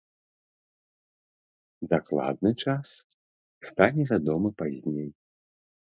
Дакладны 1.91 2.51
час 2.65 2.87
стане 3.69 4.03
вядомым 4.13 4.53
пазней. 4.63 5.09